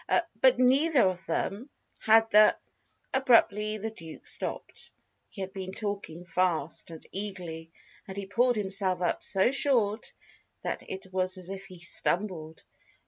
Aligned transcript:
But 0.41 0.57
neither 0.57 1.03
of 1.03 1.23
them 1.27 1.69
had 1.99 2.31
the" 2.31 2.57
Abruptly 3.13 3.77
the 3.77 3.91
Duke 3.91 4.25
stopped. 4.25 4.89
He 5.29 5.41
had 5.41 5.53
been 5.53 5.73
talking 5.73 6.25
fast 6.25 6.89
and 6.89 7.05
eagerly, 7.11 7.71
and 8.07 8.17
he 8.17 8.25
pulled 8.25 8.55
himself 8.55 8.99
up 9.03 9.21
so 9.21 9.51
short 9.51 10.11
that 10.63 10.81
it 10.89 11.13
was 11.13 11.37
as 11.37 11.51
if 11.51 11.65
he 11.65 11.77
stumbled. 11.77 12.63